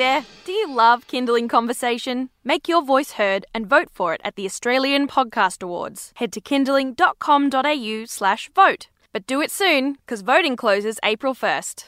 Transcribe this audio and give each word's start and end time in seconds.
there, 0.00 0.24
do 0.46 0.52
you 0.52 0.74
love 0.74 1.06
Kinderling 1.06 1.46
Conversation? 1.46 2.30
Make 2.42 2.68
your 2.68 2.82
voice 2.82 3.12
heard 3.12 3.44
and 3.52 3.66
vote 3.66 3.90
for 3.92 4.14
it 4.14 4.22
at 4.24 4.34
the 4.34 4.46
Australian 4.46 5.06
Podcast 5.06 5.62
Awards. 5.62 6.12
Head 6.14 6.32
to 6.32 6.40
kinderling.com.au 6.40 8.04
slash 8.06 8.50
vote. 8.54 8.88
But 9.12 9.26
do 9.26 9.42
it 9.42 9.50
soon, 9.50 9.98
because 10.00 10.22
voting 10.22 10.56
closes 10.56 10.98
April 11.02 11.34
1st. 11.34 11.84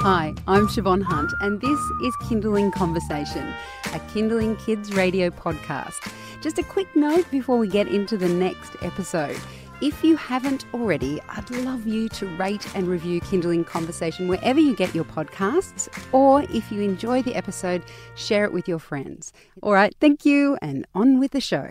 Hi, 0.00 0.32
I'm 0.46 0.66
Shevonne 0.66 1.02
Hunt, 1.02 1.30
and 1.42 1.60
this 1.60 1.80
is 2.02 2.16
Kinderling 2.22 2.72
Conversation, 2.72 3.52
a 3.92 3.98
Kinderling 4.14 4.58
Kids 4.64 4.94
radio 4.94 5.28
podcast. 5.28 6.10
Just 6.40 6.58
a 6.58 6.62
quick 6.62 6.88
note 6.96 7.30
before 7.30 7.58
we 7.58 7.68
get 7.68 7.88
into 7.88 8.16
the 8.16 8.30
next 8.30 8.76
episode. 8.80 9.36
If 9.80 10.02
you 10.02 10.16
haven't 10.16 10.64
already, 10.74 11.20
I'd 11.28 11.48
love 11.50 11.86
you 11.86 12.08
to 12.08 12.26
rate 12.36 12.66
and 12.74 12.88
review 12.88 13.20
Kinderling 13.20 13.64
Conversation 13.64 14.26
wherever 14.26 14.58
you 14.58 14.74
get 14.74 14.92
your 14.92 15.04
podcasts, 15.04 15.88
or 16.10 16.42
if 16.50 16.72
you 16.72 16.80
enjoy 16.80 17.22
the 17.22 17.36
episode, 17.36 17.84
share 18.16 18.44
it 18.44 18.52
with 18.52 18.66
your 18.66 18.80
friends. 18.80 19.32
All 19.62 19.72
right, 19.72 19.94
thank 20.00 20.24
you, 20.24 20.58
and 20.60 20.84
on 20.96 21.20
with 21.20 21.30
the 21.30 21.40
show. 21.40 21.70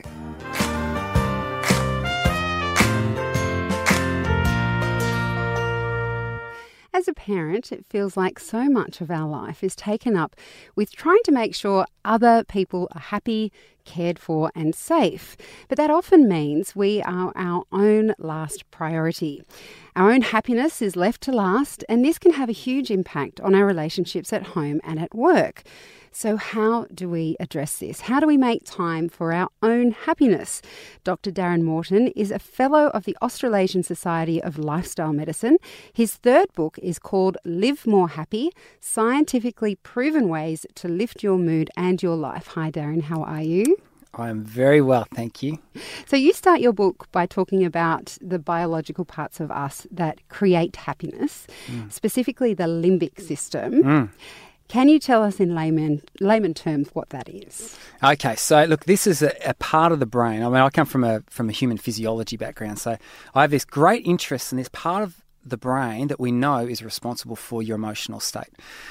As 6.98 7.08
a 7.08 7.14
parent, 7.14 7.72
it 7.72 7.86
feels 7.86 8.18
like 8.18 8.40
so 8.40 8.68
much 8.68 9.02
of 9.02 9.12
our 9.12 9.30
life 9.30 9.64
is 9.64 9.76
taken 9.76 10.16
up 10.16 10.36
with 10.76 10.92
trying 10.92 11.22
to 11.26 11.32
make 11.32 11.54
sure 11.54 11.86
other 12.04 12.44
people 12.44 12.88
are 12.96 13.00
happy, 13.00 13.52
cared 13.86 14.18
for, 14.18 14.52
and 14.56 14.74
safe. 14.74 15.38
But 15.68 15.78
that 15.78 15.92
often 15.92 16.28
means 16.28 16.76
we 16.76 17.04
are 17.04 17.32
our 17.36 17.66
own 17.72 18.16
last 18.18 18.72
priority. 18.72 19.44
Our 19.96 20.10
own 20.10 20.22
happiness 20.22 20.82
is 20.82 20.96
left 20.96 21.22
to 21.22 21.32
last, 21.32 21.84
and 21.88 22.04
this 22.04 22.18
can 22.18 22.34
have 22.34 22.50
a 22.50 22.64
huge 22.66 22.90
impact 22.90 23.40
on 23.42 23.54
our 23.54 23.68
relationships 23.68 24.34
at 24.34 24.48
home 24.58 24.82
and 24.84 24.98
at 25.00 25.14
work. 25.14 25.62
So, 26.20 26.36
how 26.36 26.88
do 26.92 27.08
we 27.08 27.36
address 27.40 27.78
this? 27.78 28.02
How 28.02 28.20
do 28.20 28.26
we 28.26 28.38
make 28.38 28.64
time 28.66 29.08
for 29.08 29.32
our 29.32 29.50
own 29.62 29.92
happiness? 29.92 30.64
Dr. 31.04 31.30
Darren 31.30 31.62
Morton 31.62 32.08
is 32.08 32.32
a 32.32 32.40
fellow 32.40 32.88
of 32.88 33.04
the 33.04 33.16
Australasian 33.22 33.84
Society 33.84 34.42
of 34.42 34.58
Lifestyle 34.58 35.14
Medicine. 35.14 35.58
His 35.94 36.16
third 36.16 36.52
book 36.54 36.80
is 36.82 36.98
called 36.98 37.38
Live 37.46 37.86
More 37.86 38.10
Happy 38.10 38.50
Scientifically 38.80 39.76
Proven 39.76 40.28
Ways 40.28 40.66
to 40.74 40.88
Lift 40.88 41.22
Your 41.22 41.38
Mood 41.38 41.70
and 41.78 42.02
Your 42.02 42.16
Life. 42.16 42.48
Hi, 42.48 42.72
Darren, 42.72 43.04
how 43.04 43.22
are 43.22 43.44
you? 43.44 43.78
I 44.16 44.30
am 44.30 44.44
very 44.44 44.82
well, 44.82 45.06
thank 45.14 45.44
you. 45.44 45.60
So, 46.08 46.16
you 46.16 46.34
start 46.34 46.62
your 46.62 46.74
book 46.74 47.08
by 47.12 47.28
talking 47.28 47.64
about 47.64 48.18
the 48.20 48.40
biological 48.40 49.06
parts 49.06 49.40
of 49.40 49.52
us 49.52 49.86
that 49.92 50.28
create 50.30 50.78
happiness, 50.78 51.46
mm. 51.68 51.92
specifically 51.92 52.56
the 52.56 52.64
limbic 52.64 53.22
system. 53.22 53.84
Mm. 53.84 54.10
Can 54.68 54.90
you 54.90 55.00
tell 55.00 55.24
us 55.24 55.40
in 55.40 55.56
layman 55.56 56.02
layman 56.20 56.54
terms 56.54 56.90
what 56.94 57.10
that 57.10 57.30
is? 57.30 57.78
Okay, 58.04 58.36
so 58.36 58.66
look, 58.66 58.86
this 58.86 59.08
is 59.08 59.22
a, 59.22 59.34
a, 59.46 59.54
part 59.56 59.92
of 59.92 60.00
the 60.00 60.06
brain. 60.06 60.44
I 60.44 60.46
mean, 60.46 60.56
I 60.56 60.70
come 60.70 60.86
from 60.86 61.04
a 61.04 61.24
from 61.30 61.50
a 61.50 61.54
human 61.54 61.78
physiology 61.78 62.38
background, 62.38 62.80
so 62.80 62.98
I 63.34 63.42
have 63.42 63.52
this 63.52 63.66
great 63.66 64.06
interest 64.06 64.52
in 64.52 64.58
this 64.58 64.70
part 64.70 65.04
of 65.04 65.24
the 65.50 65.58
brain 65.58 66.08
that 66.08 66.20
we 66.20 66.32
know 66.32 66.60
is 66.60 66.84
responsible 66.84 67.36
for 67.36 67.64
your 67.64 67.76
emotional 67.76 68.20
state. 68.20 68.50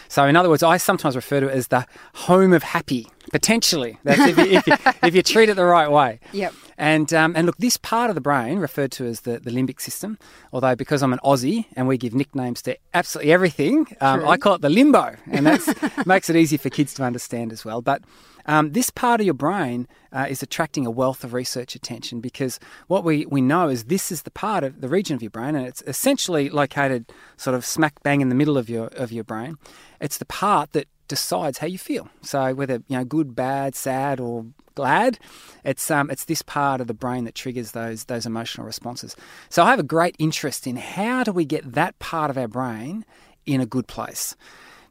So, 0.08 0.24
in 0.24 0.36
other 0.36 0.48
words, 0.48 0.62
I 0.62 0.78
sometimes 0.78 1.14
refer 1.14 1.40
to 1.40 1.48
it 1.48 1.54
as 1.54 1.68
the 1.68 1.86
home 2.14 2.52
of 2.52 2.62
happy, 2.62 3.08
potentially. 3.30 3.98
That's 4.04 4.20
if, 4.20 4.38
you, 4.38 4.44
if, 4.44 4.66
you, 4.66 4.74
if 5.02 5.14
you 5.14 5.22
treat 5.22 5.48
it 5.48 5.56
the 5.56 5.64
right 5.64 5.90
way. 5.90 6.20
Yep. 6.32 6.54
And, 6.78 7.12
um, 7.14 7.34
and 7.36 7.46
look, 7.46 7.56
this 7.56 7.76
part 7.76 8.10
of 8.10 8.14
the 8.14 8.20
brain, 8.20 8.58
referred 8.58 8.92
to 8.92 9.06
as 9.06 9.22
the, 9.22 9.38
the 9.38 9.50
limbic 9.50 9.80
system, 9.80 10.18
although 10.52 10.76
because 10.76 11.02
I'm 11.02 11.12
an 11.12 11.20
Aussie 11.24 11.66
and 11.74 11.88
we 11.88 11.96
give 11.96 12.14
nicknames 12.14 12.62
to 12.62 12.76
absolutely 12.94 13.32
everything, 13.32 13.86
um, 14.00 14.26
I 14.26 14.36
call 14.36 14.54
it 14.54 14.62
the 14.62 14.70
limbo. 14.70 15.16
And 15.30 15.46
that 15.46 16.02
makes 16.06 16.28
it 16.28 16.36
easy 16.36 16.56
for 16.56 16.70
kids 16.70 16.94
to 16.94 17.04
understand 17.04 17.52
as 17.52 17.64
well. 17.64 17.80
But 17.80 18.02
um, 18.46 18.72
this 18.72 18.90
part 18.90 19.20
of 19.20 19.24
your 19.24 19.34
brain 19.34 19.88
uh, 20.12 20.26
is 20.28 20.42
attracting 20.42 20.86
a 20.86 20.90
wealth 20.90 21.24
of 21.24 21.32
research 21.32 21.74
attention 21.74 22.20
because 22.20 22.60
what 22.86 23.04
we, 23.04 23.26
we 23.26 23.40
know 23.40 23.68
is 23.68 23.84
this 23.84 24.12
is 24.12 24.22
the 24.22 24.30
part 24.30 24.62
of 24.64 24.80
the 24.80 24.88
region 24.88 25.16
of 25.16 25.22
your 25.22 25.30
brain, 25.30 25.56
and 25.56 25.66
it's 25.66 25.82
essentially 25.86 26.48
located 26.48 27.12
sort 27.36 27.54
of 27.54 27.64
smack 27.64 28.02
bang 28.02 28.20
in 28.20 28.28
the 28.28 28.34
middle 28.34 28.56
of 28.56 28.70
your 28.70 28.86
of 28.88 29.10
your 29.10 29.24
brain. 29.24 29.58
It's 30.00 30.18
the 30.18 30.24
part 30.24 30.72
that 30.72 30.86
decides 31.08 31.58
how 31.58 31.66
you 31.66 31.78
feel. 31.78 32.08
So 32.22 32.54
whether 32.54 32.82
you 32.86 32.96
know 32.96 33.04
good, 33.04 33.34
bad, 33.34 33.74
sad, 33.74 34.20
or 34.20 34.46
glad, 34.76 35.18
it's 35.64 35.90
um, 35.90 36.08
it's 36.10 36.26
this 36.26 36.42
part 36.42 36.80
of 36.80 36.86
the 36.86 36.94
brain 36.94 37.24
that 37.24 37.34
triggers 37.34 37.72
those 37.72 38.04
those 38.04 38.26
emotional 38.26 38.64
responses. 38.64 39.16
So 39.48 39.64
I 39.64 39.70
have 39.70 39.80
a 39.80 39.82
great 39.82 40.14
interest 40.20 40.68
in 40.68 40.76
how 40.76 41.24
do 41.24 41.32
we 41.32 41.44
get 41.44 41.72
that 41.72 41.98
part 41.98 42.30
of 42.30 42.38
our 42.38 42.46
brain 42.46 43.04
in 43.44 43.60
a 43.60 43.66
good 43.66 43.88
place 43.88 44.36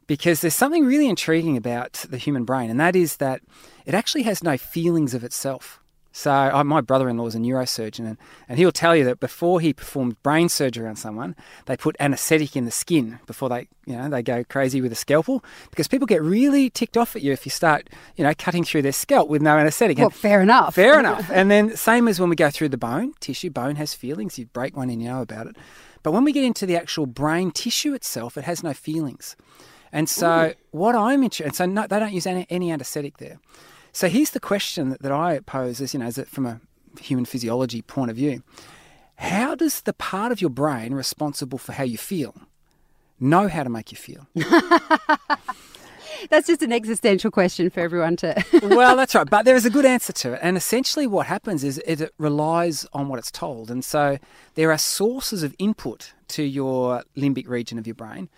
because 0.06 0.40
there's 0.40 0.54
something 0.54 0.84
really 0.84 1.08
intriguing 1.08 1.56
about 1.56 2.04
the 2.10 2.18
human 2.18 2.44
brain, 2.44 2.68
and 2.68 2.78
that 2.78 2.94
is 2.94 3.16
that 3.16 3.40
it 3.86 3.94
actually 3.94 4.24
has 4.24 4.42
no 4.42 4.58
feelings 4.58 5.14
of 5.14 5.24
itself. 5.24 5.80
So 6.16 6.32
uh, 6.32 6.64
my 6.64 6.80
brother-in-law 6.80 7.26
is 7.26 7.34
a 7.34 7.38
neurosurgeon, 7.38 8.06
and, 8.06 8.16
and 8.48 8.58
he'll 8.58 8.72
tell 8.72 8.96
you 8.96 9.04
that 9.04 9.20
before 9.20 9.60
he 9.60 9.74
performed 9.74 10.22
brain 10.22 10.48
surgery 10.48 10.88
on 10.88 10.96
someone, 10.96 11.36
they 11.66 11.76
put 11.76 11.94
anaesthetic 12.00 12.56
in 12.56 12.64
the 12.64 12.70
skin 12.70 13.18
before 13.26 13.50
they, 13.50 13.68
you 13.84 13.94
know, 13.94 14.08
they 14.08 14.22
go 14.22 14.42
crazy 14.42 14.80
with 14.80 14.90
a 14.90 14.94
scalpel 14.94 15.44
because 15.68 15.88
people 15.88 16.06
get 16.06 16.22
really 16.22 16.70
ticked 16.70 16.96
off 16.96 17.16
at 17.16 17.20
you 17.20 17.32
if 17.32 17.44
you 17.44 17.50
start, 17.50 17.90
you 18.16 18.24
know, 18.24 18.32
cutting 18.38 18.64
through 18.64 18.80
their 18.80 18.92
scalp 18.92 19.28
with 19.28 19.42
no 19.42 19.58
anaesthetic. 19.58 19.98
Well, 19.98 20.06
and 20.06 20.14
fair 20.14 20.40
enough. 20.40 20.74
Fair 20.76 20.98
enough. 20.98 21.30
And 21.30 21.50
then 21.50 21.76
same 21.76 22.08
as 22.08 22.18
when 22.18 22.30
we 22.30 22.36
go 22.36 22.48
through 22.48 22.70
the 22.70 22.78
bone 22.78 23.12
tissue, 23.20 23.50
bone 23.50 23.76
has 23.76 23.92
feelings. 23.92 24.38
You 24.38 24.46
break 24.46 24.74
one 24.74 24.88
and 24.88 25.02
you 25.02 25.10
know 25.10 25.20
about 25.20 25.48
it. 25.48 25.56
But 26.02 26.12
when 26.12 26.24
we 26.24 26.32
get 26.32 26.44
into 26.44 26.64
the 26.64 26.76
actual 26.76 27.04
brain 27.04 27.50
tissue 27.50 27.92
itself, 27.92 28.38
it 28.38 28.44
has 28.44 28.62
no 28.62 28.72
feelings. 28.72 29.36
And 29.92 30.08
so, 30.08 30.46
Ooh. 30.46 30.54
what 30.70 30.94
I'm 30.94 31.22
interested, 31.22 31.54
so 31.54 31.66
no, 31.66 31.86
they 31.86 32.00
don't 32.00 32.14
use 32.14 32.26
any, 32.26 32.46
any 32.48 32.72
anaesthetic 32.72 33.18
there. 33.18 33.38
So 33.96 34.10
here's 34.10 34.32
the 34.32 34.40
question 34.40 34.90
that, 34.90 35.00
that 35.00 35.10
I 35.10 35.38
pose, 35.38 35.80
as 35.80 35.94
you 35.94 36.00
know, 36.00 36.04
as 36.04 36.18
a, 36.18 36.26
from 36.26 36.44
a 36.44 36.60
human 37.00 37.24
physiology 37.24 37.80
point 37.80 38.10
of 38.10 38.16
view: 38.18 38.42
How 39.14 39.54
does 39.54 39.80
the 39.80 39.94
part 39.94 40.32
of 40.32 40.42
your 40.42 40.50
brain 40.50 40.92
responsible 40.92 41.56
for 41.56 41.72
how 41.72 41.84
you 41.84 41.96
feel 41.96 42.34
know 43.18 43.48
how 43.48 43.62
to 43.62 43.70
make 43.70 43.90
you 43.90 43.96
feel? 43.96 44.26
That's 46.28 46.46
just 46.46 46.60
an 46.60 46.74
existential 46.74 47.30
question 47.30 47.70
for 47.70 47.80
everyone 47.80 48.16
to. 48.16 48.44
well, 48.64 48.96
that's 48.96 49.14
right. 49.14 49.28
But 49.28 49.44
there 49.46 49.56
is 49.56 49.64
a 49.64 49.70
good 49.70 49.86
answer 49.86 50.12
to 50.12 50.34
it. 50.34 50.40
And 50.42 50.58
essentially, 50.58 51.06
what 51.06 51.26
happens 51.26 51.64
is 51.64 51.78
it 51.86 52.12
relies 52.18 52.86
on 52.92 53.08
what 53.08 53.18
it's 53.18 53.30
told. 53.30 53.70
And 53.70 53.84
so 53.84 54.18
there 54.56 54.72
are 54.72 54.78
sources 54.78 55.42
of 55.42 55.54
input 55.58 56.12
to 56.28 56.42
your 56.42 57.04
limbic 57.16 57.48
region 57.48 57.78
of 57.78 57.86
your 57.86 57.94
brain. 57.94 58.28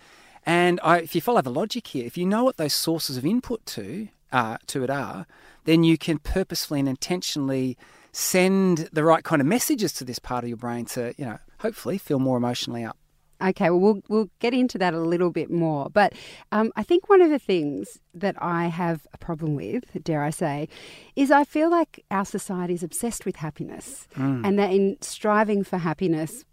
And 0.45 0.79
I, 0.83 0.99
if 0.99 1.15
you 1.15 1.21
follow 1.21 1.41
the 1.41 1.51
logic 1.51 1.87
here, 1.87 2.05
if 2.05 2.17
you 2.17 2.25
know 2.25 2.45
what 2.45 2.57
those 2.57 2.73
sources 2.73 3.17
of 3.17 3.25
input 3.25 3.65
to 3.67 4.09
uh, 4.31 4.57
to 4.67 4.83
it 4.83 4.89
are, 4.89 5.25
then 5.65 5.83
you 5.83 5.97
can 5.97 6.19
purposefully 6.19 6.79
and 6.79 6.89
intentionally 6.89 7.77
send 8.11 8.89
the 8.91 9.03
right 9.03 9.23
kind 9.23 9.41
of 9.41 9.47
messages 9.47 9.93
to 9.93 10.03
this 10.03 10.19
part 10.19 10.43
of 10.43 10.47
your 10.47 10.57
brain 10.57 10.85
to, 10.85 11.13
you 11.17 11.25
know, 11.25 11.37
hopefully 11.59 11.97
feel 11.97 12.19
more 12.19 12.37
emotionally 12.37 12.83
up. 12.83 12.97
Okay, 13.41 13.69
well, 13.69 13.79
we'll 13.79 14.01
we'll 14.09 14.29
get 14.39 14.53
into 14.53 14.77
that 14.79 14.93
a 14.93 14.99
little 14.99 15.31
bit 15.31 15.49
more, 15.49 15.89
but 15.89 16.11
um, 16.51 16.73
I 16.75 16.83
think 16.83 17.07
one 17.07 17.21
of 17.21 17.29
the 17.29 17.39
things 17.39 17.97
that 18.13 18.35
I 18.41 18.67
have 18.67 19.07
a 19.13 19.17
problem 19.17 19.55
with, 19.55 19.85
dare 20.03 20.23
I 20.23 20.29
say, 20.29 20.67
is 21.15 21.31
I 21.31 21.45
feel 21.45 21.71
like 21.71 22.03
our 22.11 22.25
society 22.25 22.73
is 22.73 22.83
obsessed 22.83 23.25
with 23.25 23.37
happiness, 23.37 24.09
mm. 24.17 24.45
and 24.45 24.59
that 24.59 24.73
in 24.73 24.97
striving 24.99 25.63
for 25.63 25.77
happiness, 25.77 26.43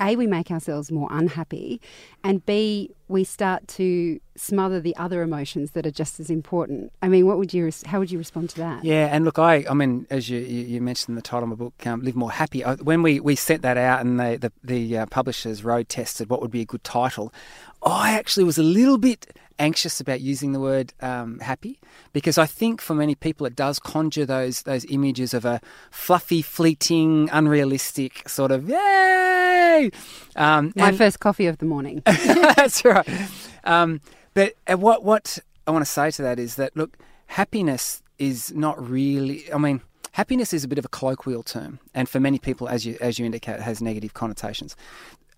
a, 0.00 0.16
we 0.16 0.26
make 0.26 0.50
ourselves 0.50 0.90
more 0.90 1.08
unhappy, 1.10 1.80
and 2.22 2.44
B, 2.44 2.90
we 3.08 3.22
start 3.22 3.68
to 3.68 4.18
smother 4.36 4.80
the 4.80 4.96
other 4.96 5.22
emotions 5.22 5.72
that 5.72 5.86
are 5.86 5.90
just 5.90 6.18
as 6.18 6.30
important. 6.30 6.92
I 7.02 7.08
mean, 7.08 7.26
what 7.26 7.38
would 7.38 7.52
you, 7.52 7.70
how 7.86 7.98
would 7.98 8.10
you 8.10 8.18
respond 8.18 8.50
to 8.50 8.56
that? 8.56 8.84
Yeah, 8.84 9.08
and 9.12 9.24
look, 9.24 9.38
I, 9.38 9.64
I 9.68 9.74
mean, 9.74 10.06
as 10.10 10.28
you, 10.28 10.38
you 10.38 10.80
mentioned 10.80 11.10
in 11.10 11.14
the 11.16 11.22
title 11.22 11.44
of 11.44 11.48
my 11.50 11.54
book, 11.54 11.86
um, 11.86 12.00
Live 12.00 12.16
More 12.16 12.32
Happy, 12.32 12.62
when 12.62 13.02
we, 13.02 13.20
we 13.20 13.36
sent 13.36 13.62
that 13.62 13.76
out 13.76 14.00
and 14.00 14.18
the, 14.18 14.50
the 14.62 14.98
uh, 14.98 15.06
publishers 15.06 15.64
road 15.64 15.88
tested 15.88 16.30
what 16.30 16.40
would 16.40 16.50
be 16.50 16.62
a 16.62 16.64
good 16.64 16.82
title, 16.82 17.32
I 17.84 18.12
actually 18.12 18.44
was 18.44 18.58
a 18.58 18.62
little 18.62 18.98
bit 18.98 19.26
anxious 19.58 20.00
about 20.00 20.20
using 20.20 20.52
the 20.52 20.60
word 20.60 20.92
um, 21.00 21.38
happy 21.38 21.78
because 22.12 22.38
I 22.38 22.46
think 22.46 22.80
for 22.80 22.94
many 22.94 23.14
people 23.14 23.46
it 23.46 23.54
does 23.54 23.78
conjure 23.78 24.26
those 24.26 24.62
those 24.62 24.84
images 24.86 25.34
of 25.34 25.44
a 25.44 25.60
fluffy, 25.90 26.42
fleeting, 26.42 27.28
unrealistic 27.32 28.28
sort 28.28 28.50
of 28.50 28.68
yay. 28.68 29.90
Um, 30.36 30.72
My 30.76 30.88
and, 30.88 30.98
first 30.98 31.20
coffee 31.20 31.46
of 31.46 31.58
the 31.58 31.66
morning. 31.66 32.02
that's 32.06 32.84
right. 32.84 33.08
Um, 33.64 34.00
but 34.32 34.54
uh, 34.66 34.76
what 34.76 35.04
what 35.04 35.38
I 35.66 35.70
want 35.70 35.84
to 35.84 35.90
say 35.90 36.10
to 36.12 36.22
that 36.22 36.38
is 36.38 36.56
that 36.56 36.76
look, 36.76 36.96
happiness 37.26 38.02
is 38.18 38.52
not 38.54 38.82
really. 38.88 39.52
I 39.52 39.58
mean. 39.58 39.82
Happiness 40.12 40.54
is 40.54 40.62
a 40.62 40.68
bit 40.68 40.78
of 40.78 40.84
a 40.84 40.88
colloquial 40.88 41.42
term, 41.42 41.80
and 41.92 42.08
for 42.08 42.20
many 42.20 42.38
people, 42.38 42.68
as 42.68 42.86
you 42.86 42.96
as 43.00 43.18
you 43.18 43.26
indicate, 43.26 43.56
it 43.56 43.62
has 43.62 43.82
negative 43.82 44.14
connotations 44.14 44.76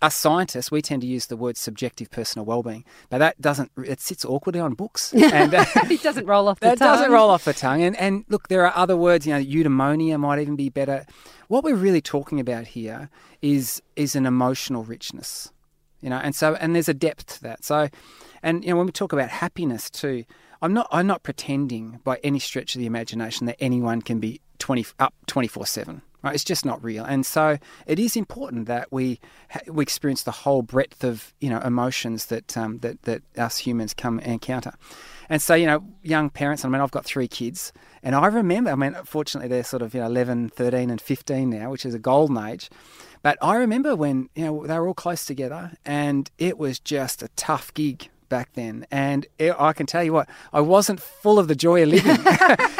us 0.01 0.15
scientists, 0.15 0.69
we 0.71 0.81
tend 0.81 1.01
to 1.01 1.07
use 1.07 1.25
the 1.25 1.35
word 1.37 1.57
subjective 1.57 2.11
personal 2.11 2.45
well-being, 2.45 2.85
but 3.09 3.17
that 3.17 3.39
doesn't. 3.41 3.71
It 3.77 3.99
sits 3.99 4.23
awkwardly 4.25 4.61
on 4.61 4.73
books, 4.73 5.13
and 5.13 5.53
uh, 5.53 5.65
it 5.75 6.03
doesn't 6.03 6.25
roll 6.27 6.47
off. 6.47 6.59
the 6.59 6.67
That 6.67 6.77
tongue. 6.77 6.87
doesn't 6.97 7.11
roll 7.11 7.29
off 7.29 7.45
the 7.45 7.53
tongue. 7.53 7.81
And 7.81 7.95
and 7.97 8.23
look, 8.29 8.47
there 8.47 8.65
are 8.65 8.73
other 8.75 8.95
words. 8.97 9.25
You 9.25 9.33
know, 9.33 9.39
eudaimonia 9.43 10.19
might 10.19 10.39
even 10.39 10.55
be 10.55 10.69
better. 10.69 11.05
What 11.47 11.63
we're 11.63 11.75
really 11.75 12.01
talking 12.01 12.39
about 12.39 12.67
here 12.67 13.09
is 13.41 13.81
is 13.95 14.15
an 14.15 14.25
emotional 14.25 14.83
richness. 14.83 15.51
You 16.01 16.09
know, 16.11 16.17
and 16.17 16.35
so 16.35 16.55
and 16.55 16.75
there's 16.75 16.89
a 16.89 16.93
depth 16.93 17.25
to 17.27 17.41
that. 17.43 17.63
So, 17.65 17.89
and 18.43 18.63
you 18.63 18.69
know, 18.71 18.77
when 18.77 18.85
we 18.85 18.91
talk 18.91 19.13
about 19.13 19.29
happiness 19.29 19.89
too, 19.89 20.25
I'm 20.61 20.73
not 20.73 20.87
I'm 20.91 21.07
not 21.07 21.23
pretending 21.23 22.01
by 22.03 22.19
any 22.23 22.37
stretch 22.39 22.75
of 22.75 22.79
the 22.79 22.85
imagination 22.85 23.47
that 23.47 23.55
anyone 23.59 24.01
can 24.03 24.19
be 24.19 24.41
20 24.59 24.85
up 24.99 25.15
24 25.25 25.65
seven. 25.65 26.01
Right? 26.23 26.33
It's 26.33 26.43
just 26.43 26.65
not 26.65 26.83
real, 26.83 27.05
and 27.05 27.25
so 27.25 27.57
it 27.85 27.99
is 27.99 28.15
important 28.15 28.65
that 28.67 28.91
we 28.91 29.19
we 29.67 29.83
experience 29.83 30.23
the 30.23 30.31
whole 30.31 30.61
breadth 30.61 31.03
of 31.03 31.33
you 31.39 31.49
know 31.49 31.59
emotions 31.59 32.25
that 32.27 32.57
um, 32.57 32.79
that 32.79 33.03
that 33.03 33.21
us 33.37 33.59
humans 33.59 33.93
come 33.93 34.19
encounter. 34.19 34.73
And 35.29 35.41
so, 35.41 35.55
you 35.55 35.65
know, 35.65 35.83
young 36.03 36.29
parents, 36.29 36.63
I 36.63 36.69
mean, 36.69 36.81
I've 36.81 36.91
got 36.91 37.05
three 37.05 37.27
kids, 37.27 37.73
and 38.01 38.15
I 38.15 38.27
remember, 38.27 38.71
I 38.71 38.75
mean, 38.75 38.95
fortunately, 39.03 39.49
they're 39.49 39.63
sort 39.63 39.81
of, 39.81 39.93
you 39.93 39.99
know, 39.99 40.05
11, 40.05 40.49
13, 40.49 40.89
and 40.89 41.01
15 41.01 41.49
now, 41.49 41.69
which 41.69 41.85
is 41.85 41.93
a 41.93 41.99
golden 41.99 42.37
age. 42.37 42.69
But 43.23 43.37
I 43.41 43.57
remember 43.57 43.95
when, 43.95 44.29
you 44.35 44.45
know, 44.45 44.65
they 44.65 44.79
were 44.79 44.87
all 44.87 44.93
close 44.93 45.25
together, 45.25 45.73
and 45.85 46.31
it 46.37 46.57
was 46.57 46.79
just 46.79 47.21
a 47.21 47.27
tough 47.29 47.73
gig 47.73 48.09
back 48.29 48.53
then. 48.53 48.85
And 48.91 49.25
I 49.39 49.73
can 49.73 49.85
tell 49.85 50.03
you 50.03 50.13
what, 50.13 50.29
I 50.53 50.61
wasn't 50.61 50.99
full 50.99 51.39
of 51.39 51.47
the 51.47 51.55
joy 51.55 51.83
of 51.83 51.89
living 51.89 52.17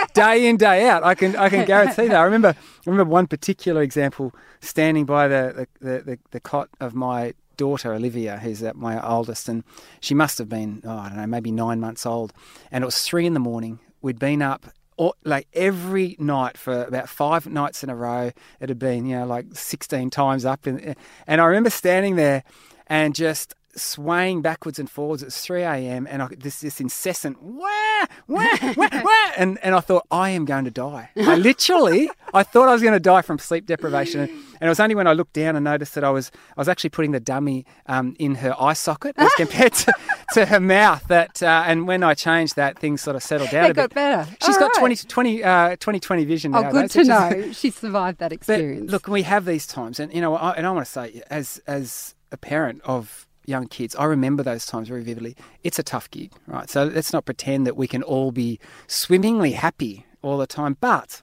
day 0.13 0.47
in, 0.47 0.57
day 0.57 0.87
out. 0.87 1.03
I 1.03 1.15
can, 1.15 1.35
I 1.35 1.49
can 1.49 1.65
guarantee 1.65 2.07
that. 2.07 2.15
I 2.15 2.23
remember, 2.23 2.49
I 2.49 2.89
remember 2.89 3.11
one 3.11 3.27
particular 3.27 3.81
example 3.81 4.33
standing 4.59 5.05
by 5.05 5.27
the, 5.27 5.67
the, 5.79 6.01
the, 6.01 6.19
the 6.31 6.39
cot 6.39 6.69
of 6.79 6.93
my 6.93 7.33
daughter 7.57 7.93
Olivia, 7.93 8.37
who's 8.37 8.63
my 8.75 9.05
oldest, 9.05 9.49
and 9.49 9.63
she 9.99 10.13
must 10.13 10.37
have 10.37 10.47
been 10.47 10.81
oh, 10.85 10.97
I 10.97 11.09
don't 11.09 11.17
know 11.17 11.27
maybe 11.27 11.51
nine 11.51 11.79
months 11.79 12.05
old, 12.05 12.31
and 12.71 12.83
it 12.83 12.85
was 12.85 13.01
three 13.01 13.25
in 13.25 13.33
the 13.33 13.39
morning. 13.39 13.79
We'd 14.01 14.19
been 14.19 14.41
up 14.41 14.67
all, 14.95 15.15
like 15.25 15.47
every 15.53 16.15
night 16.19 16.57
for 16.57 16.83
about 16.83 17.09
five 17.09 17.47
nights 17.47 17.83
in 17.83 17.89
a 17.89 17.95
row. 17.95 18.31
It 18.59 18.69
had 18.69 18.79
been 18.79 19.05
you 19.05 19.17
know 19.17 19.25
like 19.25 19.47
sixteen 19.53 20.09
times 20.09 20.45
up, 20.45 20.67
in, 20.67 20.95
and 21.25 21.41
I 21.41 21.45
remember 21.45 21.69
standing 21.69 22.15
there 22.15 22.43
and 22.87 23.13
just 23.13 23.53
swaying 23.77 24.41
backwards 24.41 24.79
and 24.79 24.89
forwards. 24.89 25.23
It's 25.23 25.39
3 25.41 25.63
a.m. 25.63 26.07
and 26.09 26.21
I, 26.21 26.27
this 26.37 26.61
this 26.61 26.79
incessant 26.81 27.41
wah, 27.41 28.05
wah, 28.27 28.45
wah, 28.75 28.89
wah, 29.03 29.31
and 29.37 29.57
and 29.63 29.75
I 29.75 29.79
thought 29.79 30.05
I 30.11 30.31
am 30.31 30.45
going 30.45 30.65
to 30.65 30.71
die. 30.71 31.09
I 31.15 31.35
literally 31.35 32.09
I 32.33 32.43
thought 32.43 32.67
I 32.67 32.73
was 32.73 32.81
going 32.81 32.93
to 32.93 32.99
die 32.99 33.21
from 33.21 33.39
sleep 33.39 33.65
deprivation, 33.65 34.21
and 34.21 34.31
it 34.61 34.67
was 34.69 34.79
only 34.79 34.95
when 34.95 35.07
I 35.07 35.13
looked 35.13 35.33
down 35.33 35.55
and 35.55 35.63
noticed 35.63 35.95
that 35.95 36.03
I 36.03 36.09
was 36.09 36.31
I 36.55 36.61
was 36.61 36.69
actually 36.69 36.89
putting 36.89 37.11
the 37.11 37.19
dummy 37.19 37.65
um, 37.85 38.15
in 38.19 38.35
her 38.35 38.55
eye 38.59 38.73
socket 38.73 39.15
as 39.17 39.31
compared 39.33 39.73
to, 39.73 39.93
to 40.33 40.45
her 40.45 40.59
mouth. 40.59 41.07
That 41.07 41.41
uh, 41.43 41.63
and 41.65 41.87
when 41.87 42.03
I 42.03 42.13
changed 42.13 42.55
that, 42.55 42.79
things 42.79 43.01
sort 43.01 43.15
of 43.15 43.23
settled 43.23 43.49
down. 43.49 43.71
It 43.71 43.75
got 43.75 43.89
bit. 43.89 43.95
better. 43.95 44.31
She's 44.45 44.55
All 44.55 44.61
got 44.61 44.75
right. 44.75 44.79
20 44.79 44.95
20 44.95 45.43
uh, 45.43 45.75
20 45.77 45.99
20 45.99 46.25
vision. 46.25 46.55
Oh, 46.55 46.61
nowadays, 46.61 46.93
good 46.93 47.03
to 47.03 47.07
know 47.07 47.51
she 47.51 47.71
survived 47.71 48.19
that 48.19 48.29
but 48.29 48.33
experience. 48.33 48.91
look, 48.91 49.07
we 49.07 49.23
have 49.23 49.45
these 49.45 49.67
times, 49.67 49.99
and 49.99 50.13
you 50.13 50.21
know, 50.21 50.35
I, 50.35 50.51
and 50.51 50.65
I 50.65 50.71
want 50.71 50.85
to 50.85 50.91
say, 50.91 51.21
as 51.29 51.61
as 51.67 52.15
a 52.31 52.37
parent 52.37 52.81
of 52.83 53.26
young 53.47 53.67
kids, 53.67 53.95
I 53.95 54.03
remember 54.05 54.43
those 54.43 54.65
times 54.65 54.89
very 54.89 55.03
vividly. 55.03 55.35
It's 55.63 55.79
a 55.79 55.83
tough 55.83 56.11
gig, 56.11 56.31
right? 56.45 56.69
So 56.69 56.83
let's 56.83 57.13
not 57.13 57.25
pretend 57.25 57.65
that 57.65 57.77
we 57.77 57.87
can 57.87 58.03
all 58.03 58.31
be 58.31 58.59
swimmingly 58.87 59.53
happy 59.53 60.05
all 60.21 60.37
the 60.37 60.47
time. 60.47 60.77
But 60.79 61.21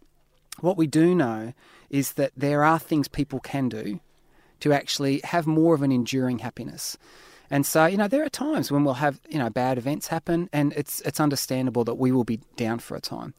what 0.60 0.76
we 0.76 0.86
do 0.86 1.14
know 1.14 1.52
is 1.90 2.14
that 2.14 2.32
there 2.36 2.64
are 2.64 2.78
things 2.78 3.08
people 3.08 3.40
can 3.40 3.68
do 3.68 4.00
to 4.60 4.72
actually 4.72 5.20
have 5.24 5.46
more 5.46 5.74
of 5.74 5.82
an 5.82 5.92
enduring 5.92 6.38
happiness. 6.38 6.96
And 7.50 7.66
so, 7.66 7.84
you 7.86 7.96
know, 7.96 8.08
there 8.08 8.24
are 8.24 8.30
times 8.30 8.72
when 8.72 8.84
we'll 8.84 8.94
have, 8.94 9.20
you 9.28 9.38
know, 9.38 9.50
bad 9.50 9.76
events 9.78 10.08
happen 10.08 10.48
and 10.52 10.72
it's 10.72 11.00
it's 11.02 11.20
understandable 11.20 11.84
that 11.84 11.94
we 11.94 12.10
will 12.10 12.24
be 12.24 12.40
down 12.56 12.78
for 12.78 12.96
a 12.96 13.00
time. 13.00 13.34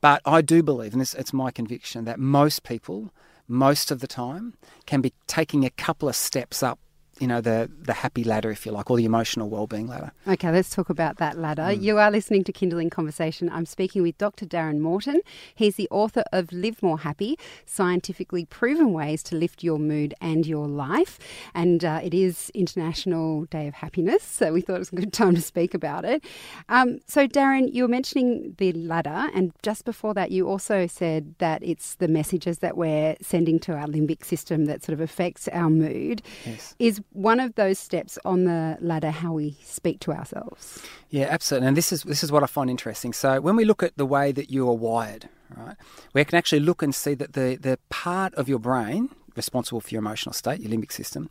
But 0.00 0.20
I 0.26 0.42
do 0.42 0.62
believe, 0.62 0.92
and 0.92 1.00
this 1.00 1.14
it's 1.14 1.32
my 1.32 1.50
conviction, 1.50 2.04
that 2.04 2.20
most 2.20 2.62
people, 2.62 3.10
most 3.48 3.90
of 3.90 4.00
the 4.00 4.06
time, 4.06 4.54
can 4.84 5.00
be 5.00 5.14
taking 5.26 5.64
a 5.64 5.70
couple 5.70 6.08
of 6.08 6.14
steps 6.14 6.62
up, 6.62 6.78
you 7.18 7.26
know, 7.26 7.40
the 7.40 7.70
the 7.82 7.92
happy 7.92 8.24
ladder, 8.24 8.50
if 8.50 8.66
you 8.66 8.72
like, 8.72 8.90
or 8.90 8.96
the 8.96 9.04
emotional 9.04 9.48
well-being 9.48 9.86
ladder. 9.86 10.12
Okay, 10.28 10.50
let's 10.50 10.70
talk 10.70 10.90
about 10.90 11.16
that 11.18 11.38
ladder. 11.38 11.62
Mm. 11.62 11.82
You 11.82 11.98
are 11.98 12.10
listening 12.10 12.44
to 12.44 12.52
Kinderling 12.52 12.90
Conversation. 12.90 13.48
I'm 13.50 13.66
speaking 13.66 14.02
with 14.02 14.18
Dr. 14.18 14.44
Darren 14.44 14.80
Morton. 14.80 15.20
He's 15.54 15.76
the 15.76 15.88
author 15.90 16.24
of 16.32 16.52
Live 16.52 16.82
More 16.82 16.98
Happy 16.98 17.38
Scientifically 17.64 18.44
Proven 18.44 18.92
Ways 18.92 19.22
to 19.24 19.36
Lift 19.36 19.62
Your 19.62 19.78
Mood 19.78 20.14
and 20.20 20.46
Your 20.46 20.68
Life. 20.68 21.18
And 21.54 21.84
uh, 21.84 22.00
it 22.02 22.12
is 22.12 22.50
International 22.50 23.44
Day 23.46 23.66
of 23.66 23.74
Happiness, 23.74 24.22
so 24.22 24.52
we 24.52 24.60
thought 24.60 24.76
it 24.76 24.80
was 24.80 24.92
a 24.92 24.96
good 24.96 25.12
time 25.12 25.34
to 25.34 25.42
speak 25.42 25.74
about 25.74 26.04
it. 26.04 26.24
Um, 26.68 27.00
so, 27.06 27.26
Darren, 27.26 27.72
you 27.72 27.84
were 27.84 27.88
mentioning 27.88 28.54
the 28.58 28.72
ladder, 28.72 29.28
and 29.34 29.52
just 29.62 29.84
before 29.84 30.14
that, 30.14 30.30
you 30.30 30.48
also 30.48 30.86
said 30.86 31.34
that 31.38 31.62
it's 31.62 31.94
the 31.94 32.08
messages 32.08 32.58
that 32.58 32.76
we're 32.76 33.16
sending 33.22 33.58
to 33.60 33.72
our 33.72 33.86
limbic 33.86 34.24
system 34.24 34.66
that 34.66 34.82
sort 34.82 34.94
of 34.94 35.00
affects 35.00 35.48
our 35.48 35.70
mood. 35.70 36.22
Yes. 36.44 36.74
Is 36.78 37.00
one 37.12 37.40
of 37.40 37.54
those 37.54 37.78
steps 37.78 38.18
on 38.24 38.44
the 38.44 38.76
ladder 38.80 39.10
how 39.10 39.32
we 39.32 39.56
speak 39.62 40.00
to 40.00 40.12
ourselves? 40.12 40.82
Yeah, 41.10 41.26
absolutely. 41.30 41.68
And 41.68 41.76
this 41.76 41.92
is 41.92 42.02
this 42.02 42.22
is 42.22 42.30
what 42.30 42.42
I 42.42 42.46
find 42.46 42.68
interesting. 42.70 43.12
So 43.12 43.40
when 43.40 43.56
we 43.56 43.64
look 43.64 43.82
at 43.82 43.96
the 43.96 44.06
way 44.06 44.32
that 44.32 44.50
you 44.50 44.68
are 44.68 44.74
wired, 44.74 45.28
right, 45.56 45.76
we 46.12 46.24
can 46.24 46.36
actually 46.36 46.60
look 46.60 46.82
and 46.82 46.94
see 46.94 47.14
that 47.14 47.32
the 47.32 47.56
the 47.60 47.78
part 47.88 48.34
of 48.34 48.48
your 48.48 48.58
brain 48.58 49.10
responsible 49.34 49.80
for 49.80 49.90
your 49.90 50.00
emotional 50.00 50.32
state, 50.32 50.60
your 50.60 50.70
limbic 50.70 50.92
system, 50.92 51.28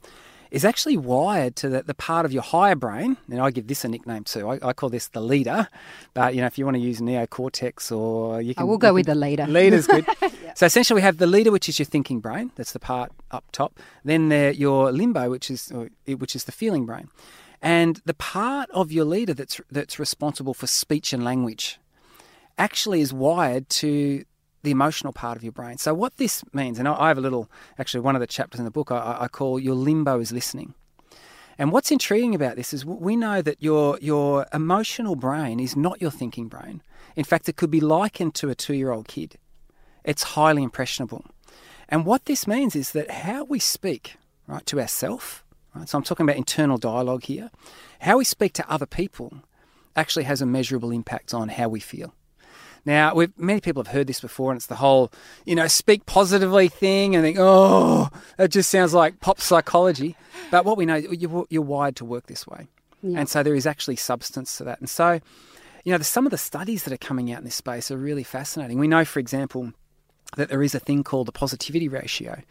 is 0.51 0.65
actually 0.65 0.97
wired 0.97 1.55
to 1.57 1.69
the, 1.69 1.83
the 1.83 1.93
part 1.93 2.25
of 2.25 2.31
your 2.31 2.43
higher 2.43 2.75
brain. 2.75 3.17
And 3.29 3.39
I 3.39 3.51
give 3.51 3.67
this 3.67 3.83
a 3.85 3.87
nickname 3.87 4.23
too. 4.23 4.49
I, 4.49 4.59
I 4.61 4.73
call 4.73 4.89
this 4.89 5.07
the 5.07 5.21
leader. 5.21 5.67
But 6.13 6.35
you 6.35 6.41
know, 6.41 6.47
if 6.47 6.57
you 6.57 6.65
want 6.65 6.75
to 6.75 6.81
use 6.81 6.99
neocortex 7.01 7.95
or 7.95 8.41
you 8.41 8.55
can, 8.55 8.61
I 8.61 8.65
will 8.65 8.77
go 8.77 8.89
you 8.89 8.95
with 8.95 9.05
the 9.05 9.15
leader. 9.15 9.45
Leader's 9.47 9.87
good. 9.87 10.05
So 10.55 10.65
essentially, 10.65 10.95
we 10.95 11.01
have 11.01 11.17
the 11.17 11.27
leader, 11.27 11.51
which 11.51 11.67
is 11.67 11.79
your 11.79 11.85
thinking 11.85 12.21
brain. 12.21 12.49
That's 12.55 12.71
the 12.71 12.79
part 12.79 13.11
up 13.29 13.43
top. 13.51 13.77
Then 14.05 14.29
there, 14.29 14.51
your 14.51 14.89
limbo, 14.89 15.29
which 15.29 15.51
is 15.51 15.69
or, 15.69 15.89
which 16.07 16.33
is 16.33 16.45
the 16.45 16.53
feeling 16.53 16.85
brain, 16.85 17.09
and 17.61 18.01
the 18.05 18.13
part 18.13 18.69
of 18.71 18.89
your 18.89 19.03
leader 19.03 19.33
that's 19.33 19.59
that's 19.69 19.99
responsible 19.99 20.53
for 20.53 20.65
speech 20.65 21.11
and 21.11 21.25
language, 21.25 21.77
actually 22.57 23.01
is 23.01 23.11
wired 23.11 23.67
to 23.67 24.23
the 24.65 24.71
emotional 24.71 25.13
part 25.13 25.37
of 25.37 25.43
your 25.43 25.53
brain. 25.53 25.77
So 25.77 25.93
what 25.93 26.17
this 26.17 26.43
means, 26.53 26.79
and 26.79 26.87
I 26.87 27.07
have 27.07 27.17
a 27.17 27.21
little, 27.21 27.49
actually, 27.79 28.01
one 28.01 28.15
of 28.15 28.19
the 28.19 28.27
chapters 28.27 28.59
in 28.59 28.65
the 28.65 28.71
book 28.71 28.91
I, 28.91 29.17
I 29.21 29.27
call 29.29 29.59
your 29.59 29.75
limbo 29.75 30.19
is 30.19 30.31
listening. 30.33 30.73
And 31.57 31.71
what's 31.71 31.91
intriguing 31.91 32.35
about 32.35 32.57
this 32.57 32.73
is 32.73 32.85
we 32.85 33.15
know 33.15 33.41
that 33.41 33.63
your 33.63 33.97
your 34.01 34.45
emotional 34.53 35.15
brain 35.15 35.59
is 35.59 35.77
not 35.77 36.01
your 36.01 36.11
thinking 36.11 36.49
brain. 36.49 36.81
In 37.15 37.23
fact, 37.23 37.47
it 37.47 37.55
could 37.55 37.71
be 37.71 37.79
likened 37.79 38.35
to 38.35 38.49
a 38.49 38.55
two 38.55 38.73
year 38.73 38.91
old 38.91 39.07
kid. 39.07 39.37
It's 40.03 40.23
highly 40.23 40.63
impressionable. 40.63 41.25
And 41.87 42.05
what 42.05 42.25
this 42.25 42.45
means 42.45 42.75
is 42.75 42.91
that 42.91 43.09
how 43.09 43.45
we 43.45 43.59
speak, 43.59 44.17
right, 44.47 44.65
to 44.65 44.81
ourselves, 44.81 45.43
right, 45.73 45.87
so 45.87 45.97
I'm 45.97 46.03
talking 46.03 46.25
about 46.25 46.35
internal 46.35 46.77
dialogue 46.77 47.23
here, 47.23 47.51
how 47.99 48.17
we 48.17 48.25
speak 48.25 48.53
to 48.53 48.69
other 48.69 48.87
people 48.87 49.43
actually 49.95 50.25
has 50.25 50.41
a 50.41 50.45
measurable 50.45 50.91
impact 50.91 51.33
on 51.33 51.49
how 51.49 51.69
we 51.69 51.79
feel. 51.79 52.13
Now, 52.85 53.15
we've, 53.15 53.37
many 53.37 53.61
people 53.61 53.83
have 53.83 53.91
heard 53.91 54.07
this 54.07 54.21
before, 54.21 54.51
and 54.51 54.57
it's 54.57 54.67
the 54.67 54.75
whole, 54.75 55.11
you 55.43 55.55
know, 55.55 55.67
speak 55.67 56.05
positively 56.05 56.67
thing, 56.67 57.15
and 57.15 57.23
think, 57.23 57.37
oh, 57.39 58.09
that 58.37 58.51
just 58.51 58.69
sounds 58.69 58.93
like 58.93 59.19
pop 59.19 59.41
psychology. 59.41 60.15
But 60.51 60.65
what 60.65 60.77
we 60.77 60.85
know, 60.85 60.95
you're, 60.95 61.45
you're 61.49 61.61
wired 61.61 61.95
to 61.97 62.05
work 62.05 62.27
this 62.27 62.45
way. 62.45 62.67
Yeah. 63.01 63.19
And 63.19 63.29
so 63.29 63.43
there 63.43 63.55
is 63.55 63.65
actually 63.65 63.95
substance 63.95 64.57
to 64.57 64.63
that. 64.65 64.79
And 64.79 64.89
so, 64.89 65.19
you 65.83 65.91
know, 65.91 65.97
the, 65.97 66.03
some 66.03 66.25
of 66.25 66.31
the 66.31 66.37
studies 66.37 66.83
that 66.83 66.93
are 66.93 66.97
coming 66.97 67.31
out 67.31 67.39
in 67.39 67.43
this 67.45 67.55
space 67.55 67.89
are 67.91 67.97
really 67.97 68.23
fascinating. 68.23 68.79
We 68.79 68.87
know, 68.87 69.05
for 69.05 69.19
example, 69.19 69.73
that 70.37 70.49
there 70.49 70.63
is 70.63 70.75
a 70.75 70.79
thing 70.79 71.03
called 71.03 71.27
the 71.27 71.31
positivity 71.31 71.87
ratio. 71.87 72.41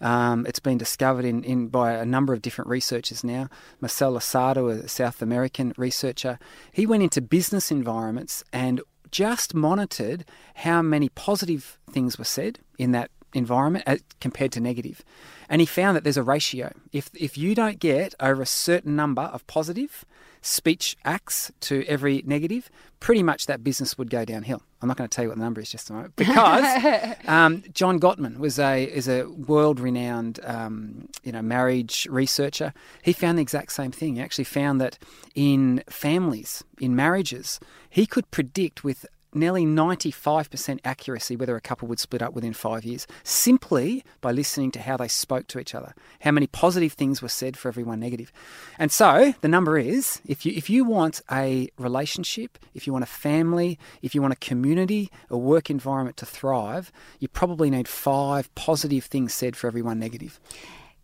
Um, 0.00 0.46
it's 0.46 0.60
been 0.60 0.78
discovered 0.78 1.24
in, 1.24 1.44
in 1.44 1.68
by 1.68 1.92
a 1.92 2.06
number 2.06 2.32
of 2.32 2.40
different 2.40 2.70
researchers 2.70 3.22
now. 3.22 3.48
Marcial 3.80 4.12
Losada, 4.12 4.64
a 4.66 4.88
South 4.88 5.22
American 5.22 5.72
researcher, 5.76 6.38
he 6.72 6.86
went 6.86 7.02
into 7.02 7.20
business 7.20 7.70
environments 7.70 8.42
and 8.52 8.80
just 9.10 9.54
monitored 9.54 10.24
how 10.54 10.82
many 10.82 11.08
positive 11.08 11.78
things 11.90 12.18
were 12.18 12.24
said 12.24 12.60
in 12.78 12.92
that 12.92 13.10
environment 13.34 13.84
as 13.86 14.02
compared 14.20 14.52
to 14.52 14.60
negative. 14.60 15.04
And 15.48 15.60
he 15.60 15.66
found 15.66 15.96
that 15.96 16.04
there's 16.04 16.16
a 16.16 16.22
ratio. 16.22 16.72
If, 16.92 17.10
if 17.14 17.38
you 17.38 17.54
don't 17.54 17.78
get 17.78 18.14
over 18.20 18.42
a 18.42 18.46
certain 18.46 18.96
number 18.96 19.22
of 19.22 19.46
positive 19.46 20.04
speech 20.40 20.96
acts 21.04 21.50
to 21.60 21.84
every 21.86 22.22
negative, 22.26 22.70
pretty 23.00 23.22
much 23.22 23.46
that 23.46 23.64
business 23.64 23.98
would 23.98 24.10
go 24.10 24.24
downhill. 24.24 24.62
I'm 24.80 24.88
not 24.88 24.96
going 24.96 25.08
to 25.08 25.14
tell 25.14 25.24
you 25.24 25.28
what 25.30 25.38
the 25.38 25.44
number 25.44 25.60
is 25.60 25.70
just 25.70 25.90
a 25.90 25.92
moment 25.92 26.14
because 26.16 27.16
um, 27.26 27.64
John 27.72 27.98
Gottman 27.98 28.38
was 28.38 28.58
a 28.58 28.84
is 28.84 29.08
a 29.08 29.24
world 29.24 29.80
renowned 29.80 30.38
um, 30.44 31.08
you 31.24 31.32
know 31.32 31.42
marriage 31.42 32.06
researcher. 32.10 32.72
He 33.02 33.12
found 33.12 33.38
the 33.38 33.42
exact 33.42 33.72
same 33.72 33.90
thing. 33.90 34.16
He 34.16 34.22
actually 34.22 34.44
found 34.44 34.80
that 34.80 34.98
in 35.34 35.82
families, 35.88 36.62
in 36.80 36.94
marriages, 36.94 37.58
he 37.90 38.06
could 38.06 38.30
predict 38.30 38.84
with 38.84 39.04
nearly 39.38 39.64
95% 39.64 40.80
accuracy 40.84 41.36
whether 41.36 41.56
a 41.56 41.60
couple 41.60 41.88
would 41.88 42.00
split 42.00 42.22
up 42.22 42.32
within 42.34 42.52
five 42.52 42.84
years 42.84 43.06
simply 43.22 44.04
by 44.20 44.32
listening 44.32 44.70
to 44.72 44.80
how 44.80 44.96
they 44.96 45.08
spoke 45.08 45.46
to 45.48 45.58
each 45.58 45.74
other, 45.74 45.94
how 46.20 46.30
many 46.30 46.46
positive 46.46 46.92
things 46.92 47.22
were 47.22 47.28
said 47.28 47.56
for 47.56 47.68
every 47.68 47.82
one 47.82 48.00
negative. 48.00 48.32
And 48.78 48.90
so 48.90 49.34
the 49.40 49.48
number 49.48 49.78
is 49.78 50.20
if 50.26 50.44
you, 50.44 50.52
if 50.54 50.68
you 50.68 50.84
want 50.84 51.20
a 51.30 51.68
relationship, 51.78 52.58
if 52.74 52.86
you 52.86 52.92
want 52.92 53.04
a 53.04 53.06
family, 53.06 53.78
if 54.02 54.14
you 54.14 54.22
want 54.22 54.32
a 54.32 54.36
community, 54.36 55.10
a 55.30 55.38
work 55.38 55.70
environment 55.70 56.16
to 56.18 56.26
thrive, 56.26 56.92
you 57.18 57.28
probably 57.28 57.70
need 57.70 57.88
five 57.88 58.52
positive 58.54 59.04
things 59.04 59.34
said 59.34 59.56
for 59.56 59.66
every 59.66 59.82
one 59.82 59.98
negative. 59.98 60.40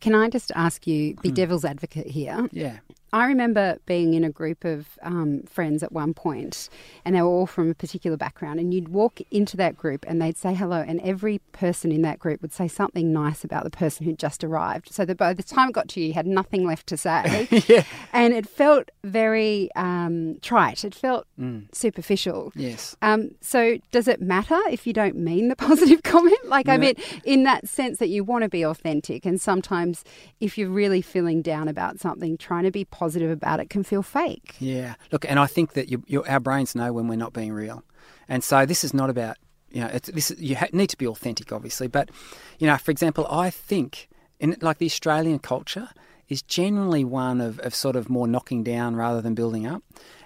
Can 0.00 0.14
I 0.14 0.29
just 0.29 0.53
ask 0.55 0.87
you, 0.87 1.14
be 1.23 1.31
hmm. 1.31 1.35
devil's 1.35 1.64
advocate 1.64 2.09
here? 2.09 2.49
Yeah. 2.53 2.79
I 3.14 3.26
remember 3.26 3.78
being 3.87 4.12
in 4.14 4.25
a 4.25 4.30
group 4.30 4.64
of 4.64 4.99
um, 5.02 5.44
friends 5.44 5.83
at 5.85 5.92
one 5.92 6.14
point, 6.14 6.68
and 7.04 7.14
they 7.14 7.23
were 7.23 7.28
all 7.28 7.47
from 7.47 7.71
a 7.71 7.75
particular 7.75 8.16
background. 8.16 8.59
And 8.59 8.75
you'd 8.75 8.88
walk 8.88 9.21
into 9.30 9.56
that 9.59 9.76
group, 9.76 10.04
and 10.09 10.21
they'd 10.21 10.37
say 10.37 10.52
hello, 10.52 10.85
and 10.87 11.00
every 11.00 11.38
person 11.52 11.92
in 11.92 12.02
that 12.02 12.18
group 12.18 12.42
would 12.42 12.52
say 12.52 12.66
something 12.66 13.12
nice 13.12 13.44
about 13.44 13.62
the 13.62 13.71
person 13.71 14.04
who'd 14.04 14.18
just 14.18 14.42
arrived. 14.42 14.92
So 14.92 15.04
that 15.04 15.16
by 15.16 15.33
the 15.33 15.44
time 15.44 15.68
it 15.68 15.73
got 15.75 15.88
to 15.90 16.00
you, 16.00 16.09
you 16.09 16.12
had 16.14 16.26
nothing 16.26 16.66
left 16.66 16.88
to 16.88 16.97
say. 16.97 17.47
yeah. 17.68 17.85
And 18.12 18.35
it 18.35 18.49
felt 18.49 18.90
very 19.04 19.71
um, 19.76 20.38
trite. 20.42 20.85
It 20.85 20.94
felt 20.94 21.26
superficial. 21.73 22.50
Yes. 22.56 22.97
Um, 23.00 23.30
so 23.40 23.78
does 23.92 24.09
it 24.09 24.21
matter 24.21 24.59
if 24.71 24.87
you 24.88 24.92
don't 24.92 25.16
mean 25.16 25.49
the 25.49 25.56
positive 25.68 26.02
comment? 26.02 26.44
Like 26.47 26.68
I 26.68 26.76
No. 26.76 26.80
mean, 26.87 26.94
in 27.25 27.44
that 27.44 27.68
sense 27.68 27.99
that 27.99 28.09
you 28.09 28.25
want 28.25 28.42
to 28.42 28.49
be 28.49 28.64
authentic, 28.64 29.25
and 29.25 29.40
sometimes 29.40 30.02
if 30.40 30.59
you're 30.59 30.68
really 30.68 31.00
feeling 31.00 31.42
down 31.42 31.68
about 31.68 32.00
something, 32.00 32.37
trying 32.37 32.64
to 32.64 32.71
be 32.73 32.85
positive 32.85 33.04
about 33.07 33.61
it 33.61 33.71
can 33.71 33.83
feel 33.83 34.03
fake. 34.03 34.55
Yeah. 34.59 34.95
Look, 35.13 35.25
and 35.29 35.39
I 35.39 35.47
think 35.47 35.73
that 35.75 35.89
you, 35.89 36.03
you, 36.07 36.25
our 36.25 36.41
brains 36.41 36.75
know 36.75 36.93
when 36.93 37.09
we're 37.09 37.17
not 37.17 37.33
being 37.33 37.53
real, 37.53 37.83
and 38.29 38.43
so 38.43 38.67
this 38.67 38.85
is 38.85 38.95
not 38.95 39.11
about 39.11 39.37
you 39.71 39.81
know 39.81 39.91
it's, 39.93 40.09
this. 40.11 40.33
You 40.39 40.57
ha- 40.57 40.69
need 40.73 40.91
to 40.91 40.99
be 40.99 41.07
authentic, 41.07 41.53
obviously, 41.53 41.89
but 41.89 42.11
you 42.59 42.67
know, 42.67 42.77
for 42.77 42.91
example, 42.91 43.27
I 43.29 43.51
think 43.51 44.09
in 44.41 44.57
like 44.61 44.79
the 44.79 44.87
Australian 44.87 45.39
culture 45.39 45.89
is 46.29 46.43
generally 46.43 47.05
one 47.05 47.41
of, 47.41 47.59
of 47.61 47.75
sort 47.75 47.97
of 47.97 48.09
more 48.09 48.27
knocking 48.27 48.63
down 48.63 48.97
rather 48.97 49.21
than 49.21 49.35
building 49.35 49.67
up. 49.67 49.83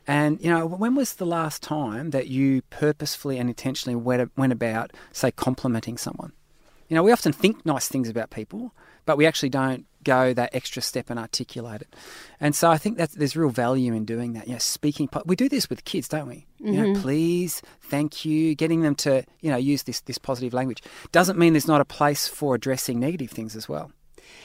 And 0.07 0.41
you 0.41 0.51
know, 0.51 0.67
when 0.67 0.95
was 0.95 1.15
the 1.15 1.27
last 1.27 1.63
time 1.63 2.11
that 2.11 2.29
you 2.29 2.63
purposefully 2.71 3.39
and 3.39 3.49
intentionally 3.49 3.97
went, 3.97 4.31
went 4.37 4.53
about, 4.53 4.93
say, 5.13 5.31
complimenting 5.31 5.99
someone? 5.99 6.33
You 6.89 6.95
know, 6.95 7.03
we 7.03 7.13
often 7.13 7.33
think 7.33 7.67
nice 7.67 7.89
things 7.89 8.09
about 8.09 8.31
people, 8.31 8.73
but 9.09 9.17
we 9.17 9.25
actually 9.25 9.49
don't 9.49 9.87
go 10.05 10.35
that 10.35 10.55
extra 10.55 10.83
step 10.83 11.09
and 11.09 11.19
articulate 11.19 11.81
it. 11.81 11.97
And 12.41 12.55
so 12.55 12.71
I 12.71 12.77
think 12.77 12.99
that 12.99 13.13
there's 13.13 13.37
real 13.37 13.49
value 13.49 13.95
in 13.95 14.05
doing 14.05 14.35
that. 14.35 14.47
You 14.47 14.53
know, 14.53 14.59
speaking. 14.59 15.09
We 15.25 15.35
do 15.35 15.49
this 15.49 15.71
with 15.71 15.87
kids, 15.87 16.09
don't 16.09 16.29
we? 16.29 16.47
You 16.59 16.73
know, 16.73 16.89
mm-hmm. 16.89 17.01
please, 17.01 17.63
thank 17.81 18.27
you, 18.27 18.55
getting 18.55 18.83
them 18.83 18.95
to 18.97 19.25
you 19.41 19.51
know 19.51 19.57
use 19.57 19.85
this 19.85 20.01
this 20.03 20.19
positive 20.19 20.53
language 20.53 20.83
doesn't 21.11 21.39
mean 21.39 21.55
there's 21.55 21.67
not 21.67 21.81
a 21.81 21.87
place 21.87 22.29
for 22.29 22.55
addressing 22.55 23.01
negative 23.01 23.31
things 23.31 23.57
as 23.57 23.67
well. 23.67 23.91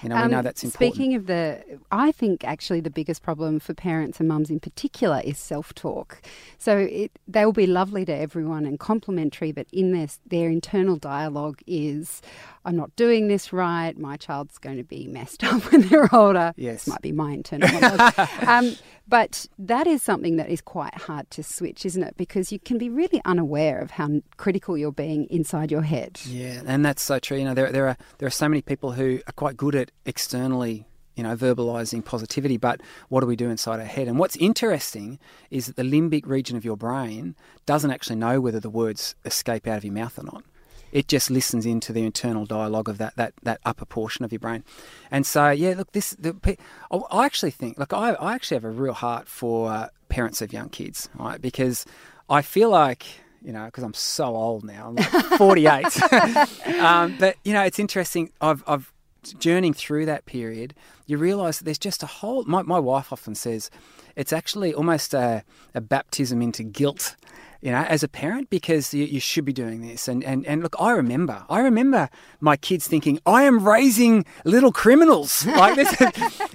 You 0.01 0.09
know, 0.09 0.15
we 0.15 0.27
know 0.27 0.37
Um, 0.39 0.43
that's 0.43 0.63
important. 0.63 0.93
Speaking 0.93 1.15
of 1.15 1.27
the, 1.27 1.63
I 1.91 2.11
think 2.11 2.43
actually 2.43 2.81
the 2.81 2.89
biggest 2.89 3.23
problem 3.23 3.59
for 3.59 3.73
parents 3.73 4.19
and 4.19 4.27
mums 4.27 4.49
in 4.49 4.59
particular 4.59 5.21
is 5.23 5.37
self-talk. 5.37 6.21
So 6.57 6.77
it, 6.77 7.11
they 7.27 7.45
will 7.45 7.53
be 7.53 7.67
lovely 7.67 8.05
to 8.05 8.13
everyone 8.13 8.65
and 8.65 8.79
complimentary, 8.79 9.51
but 9.51 9.67
in 9.71 9.91
this, 9.91 10.19
their 10.25 10.49
internal 10.49 10.97
dialogue 10.97 11.61
is, 11.67 12.21
"I'm 12.65 12.75
not 12.75 12.95
doing 12.95 13.27
this 13.27 13.53
right. 13.53 13.97
My 13.97 14.17
child's 14.17 14.57
going 14.57 14.77
to 14.77 14.83
be 14.83 15.07
messed 15.07 15.43
up 15.49 15.71
when 15.71 15.81
they're 15.87 16.13
older." 16.13 16.53
Yes. 16.57 16.85
this 16.85 16.87
might 16.87 17.01
be 17.01 17.11
my 17.11 17.31
internal 17.33 17.69
monologue. 17.71 18.13
um, 18.47 18.75
but 19.07 19.47
that 19.59 19.87
is 19.87 20.01
something 20.01 20.37
that 20.37 20.49
is 20.49 20.61
quite 20.61 20.95
hard 20.95 21.29
to 21.31 21.43
switch, 21.43 21.85
isn't 21.85 22.03
it? 22.03 22.15
Because 22.17 22.51
you 22.51 22.59
can 22.59 22.77
be 22.77 22.89
really 22.89 23.21
unaware 23.25 23.79
of 23.79 23.91
how 23.91 24.21
critical 24.37 24.77
you're 24.77 24.91
being 24.91 25.25
inside 25.25 25.71
your 25.71 25.81
head. 25.81 26.21
Yeah, 26.25 26.61
and 26.65 26.85
that's 26.85 27.01
so 27.01 27.19
true. 27.19 27.37
You 27.37 27.45
know, 27.45 27.53
there 27.53 27.71
there 27.71 27.87
are 27.87 27.97
there 28.19 28.27
are 28.27 28.31
so 28.31 28.47
many 28.47 28.61
people 28.61 28.93
who 28.93 29.19
are 29.27 29.33
quite 29.33 29.57
good 29.57 29.75
at 29.75 29.91
externally, 30.05 30.85
you 31.15 31.23
know, 31.23 31.35
verbalizing 31.35 32.03
positivity, 32.03 32.57
but 32.57 32.81
what 33.09 33.21
do 33.21 33.27
we 33.27 33.35
do 33.35 33.49
inside 33.49 33.79
our 33.79 33.85
head? 33.85 34.07
And 34.07 34.17
what's 34.17 34.37
interesting 34.37 35.19
is 35.49 35.67
that 35.67 35.75
the 35.75 35.83
limbic 35.83 36.25
region 36.25 36.55
of 36.55 36.63
your 36.63 36.77
brain 36.77 37.35
doesn't 37.65 37.91
actually 37.91 38.15
know 38.15 38.39
whether 38.39 38.59
the 38.59 38.69
words 38.69 39.15
escape 39.25 39.67
out 39.67 39.77
of 39.77 39.83
your 39.83 39.93
mouth 39.93 40.17
or 40.17 40.23
not. 40.23 40.43
It 40.93 41.07
just 41.07 41.29
listens 41.29 41.65
into 41.65 41.91
the 41.91 42.05
internal 42.05 42.45
dialogue 42.45 42.87
of 42.87 42.99
that, 42.99 43.15
that, 43.17 43.33
that 43.41 43.59
upper 43.65 43.83
portion 43.85 44.23
of 44.23 44.31
your 44.31 44.39
brain, 44.39 44.63
and 45.11 45.25
so 45.25 45.49
yeah. 45.49 45.73
Look, 45.75 45.91
this 45.91 46.11
the, 46.11 46.57
I 46.91 47.25
actually 47.25 47.51
think. 47.51 47.77
Look, 47.77 47.91
I, 47.93 48.11
I 48.13 48.35
actually 48.35 48.55
have 48.55 48.63
a 48.63 48.69
real 48.69 48.93
heart 48.93 49.27
for 49.27 49.71
uh, 49.71 49.87
parents 50.07 50.41
of 50.41 50.53
young 50.53 50.69
kids, 50.69 51.09
right? 51.15 51.41
Because 51.41 51.85
I 52.29 52.41
feel 52.43 52.69
like 52.69 53.05
you 53.43 53.51
know, 53.51 53.65
because 53.65 53.83
I'm 53.83 53.93
so 53.93 54.35
old 54.35 54.63
now, 54.63 54.87
I'm 54.87 54.95
like 54.95 55.09
48. 55.37 56.13
um, 56.79 57.17
but 57.19 57.35
you 57.43 57.53
know, 57.53 57.63
it's 57.63 57.79
interesting. 57.79 58.31
I've, 58.39 58.63
I've 58.65 58.93
journeying 59.39 59.73
through 59.73 60.05
that 60.05 60.25
period. 60.25 60.73
You 61.05 61.17
realise 61.17 61.57
that 61.57 61.65
there's 61.65 61.79
just 61.79 62.03
a 62.03 62.07
whole. 62.07 62.43
My, 62.45 62.61
my 62.61 62.79
wife 62.79 63.11
often 63.11 63.35
says 63.35 63.69
it's 64.15 64.33
actually 64.33 64.73
almost 64.73 65.13
a, 65.13 65.43
a 65.73 65.81
baptism 65.81 66.41
into 66.41 66.63
guilt. 66.63 67.15
You 67.63 67.71
know, 67.71 67.83
as 67.83 68.03
a 68.03 68.09
parent, 68.09 68.49
because 68.49 68.93
you, 68.93 69.05
you 69.05 69.21
should 69.21 69.45
be 69.45 69.53
doing 69.53 69.87
this. 69.87 70.09
And, 70.09 70.21
and, 70.25 70.45
and 70.45 70.61
look, 70.61 70.75
I 70.79 70.91
remember, 70.91 71.45
I 71.49 71.61
remember 71.61 72.09
my 72.41 72.57
kids 72.57 72.87
thinking, 72.89 73.19
I 73.25 73.43
am 73.43 73.65
raising 73.65 74.25
little 74.43 74.73
criminals 74.73 75.45
like 75.63 75.75
this, 75.75 75.89